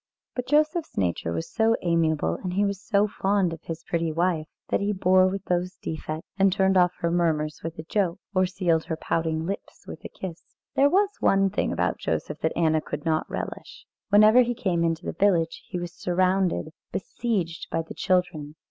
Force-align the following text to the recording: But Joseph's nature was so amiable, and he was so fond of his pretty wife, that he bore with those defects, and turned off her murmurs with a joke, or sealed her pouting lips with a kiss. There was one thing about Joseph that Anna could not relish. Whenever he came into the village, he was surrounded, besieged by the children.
But 0.33 0.47
Joseph's 0.47 0.97
nature 0.97 1.31
was 1.31 1.47
so 1.53 1.75
amiable, 1.83 2.33
and 2.43 2.53
he 2.53 2.65
was 2.65 2.81
so 2.81 3.07
fond 3.07 3.53
of 3.53 3.61
his 3.61 3.83
pretty 3.83 4.11
wife, 4.11 4.47
that 4.69 4.79
he 4.79 4.93
bore 4.93 5.27
with 5.27 5.45
those 5.45 5.75
defects, 5.77 6.27
and 6.39 6.51
turned 6.51 6.75
off 6.75 6.95
her 7.01 7.11
murmurs 7.11 7.61
with 7.63 7.77
a 7.77 7.83
joke, 7.83 8.17
or 8.33 8.47
sealed 8.47 8.85
her 8.85 8.95
pouting 8.97 9.45
lips 9.45 9.85
with 9.85 10.03
a 10.03 10.09
kiss. 10.09 10.43
There 10.75 10.89
was 10.89 11.09
one 11.19 11.51
thing 11.51 11.71
about 11.71 11.99
Joseph 11.99 12.39
that 12.39 12.57
Anna 12.57 12.81
could 12.81 13.05
not 13.05 13.29
relish. 13.29 13.85
Whenever 14.09 14.41
he 14.41 14.55
came 14.55 14.83
into 14.83 15.05
the 15.05 15.11
village, 15.13 15.61
he 15.67 15.77
was 15.77 15.93
surrounded, 15.93 16.69
besieged 16.91 17.67
by 17.69 17.83
the 17.83 17.93
children. 17.93 18.55